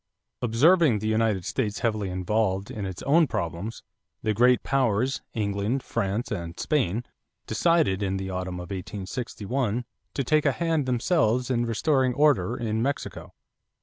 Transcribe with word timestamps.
Observing 0.41 0.97
the 0.97 1.05
United 1.07 1.45
States 1.45 1.81
heavily 1.81 2.09
involved 2.09 2.71
in 2.71 2.87
its 2.87 3.03
own 3.03 3.27
problems, 3.27 3.83
the 4.23 4.33
great 4.33 4.63
powers, 4.63 5.21
England, 5.35 5.83
France, 5.83 6.31
and 6.31 6.59
Spain, 6.59 7.03
decided 7.45 8.01
in 8.01 8.17
the 8.17 8.27
autumn 8.31 8.55
of 8.55 8.71
1861 8.71 9.85
to 10.15 10.23
take 10.23 10.47
a 10.47 10.53
hand 10.53 10.87
themselves 10.87 11.51
in 11.51 11.67
restoring 11.67 12.15
order 12.15 12.57
in 12.57 12.81
Mexico. 12.81 13.35